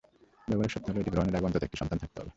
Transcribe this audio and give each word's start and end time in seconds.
ব্যবহারের 0.49 0.73
শর্ত 0.73 0.85
হলো, 0.89 0.99
এটি 1.03 1.11
গ্রহণের 1.13 1.35
আগে 1.37 1.45
অন্তত 1.47 1.61
একটি 1.65 1.77
সন্তান 1.81 1.97
থাকতে 2.03 2.17
হবে। 2.19 2.29